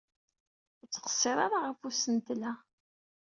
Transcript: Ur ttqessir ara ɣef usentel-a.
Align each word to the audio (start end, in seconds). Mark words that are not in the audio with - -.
Ur 0.81 0.87
ttqessir 0.87 1.37
ara 1.45 1.57
ɣef 1.65 1.79
usentel-a. 1.87 2.51